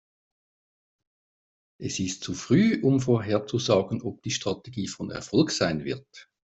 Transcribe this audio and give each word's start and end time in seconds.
Es 1.79 1.99
ist 1.99 2.23
zu 2.23 2.33
früh, 2.33 2.81
um 2.81 2.99
vorherzusagen, 3.01 4.01
ob 4.01 4.23
die 4.23 4.31
Strategie 4.31 4.87
von 4.87 5.11
Erfolg 5.11 5.51
sein 5.51 5.83
wird. 5.85 6.27